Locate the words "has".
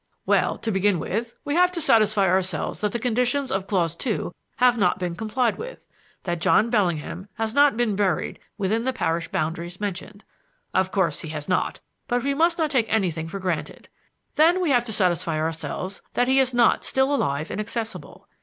7.35-7.53, 11.29-11.47